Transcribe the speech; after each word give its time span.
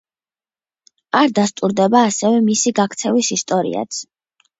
არ 1.19 1.35
დასტურდება 1.39 2.01
ასევე 2.13 2.39
მისი 2.47 2.73
გაქცევის 2.79 3.31
ისტორიაც. 3.37 4.01